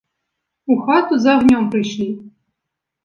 У 0.71 0.77
хату 0.87 1.19
за 1.25 1.35
агнём 1.37 1.69
прыйшлі. 1.77 2.09